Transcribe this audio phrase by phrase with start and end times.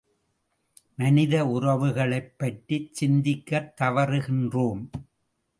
[0.95, 4.83] மனித உறவுகளைப் பற்றிச் சிந்திக்கத் தவறுகின்றோம்.